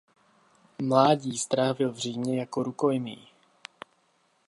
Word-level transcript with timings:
Mládí 0.81 1.37
strávil 1.37 1.91
v 1.91 1.97
Římě 1.97 2.39
jako 2.39 2.63
rukojmí. 2.63 3.27